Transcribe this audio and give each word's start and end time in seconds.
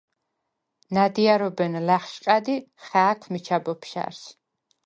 ნა̈დიარობენ 0.93 1.73
ლა̈ხშყა̈დ 1.87 2.45
ი 2.55 2.55
ხა̄̈ქვ 2.85 3.23
მიჩა 3.31 3.57
ბოფშა̈რს: 3.63 4.21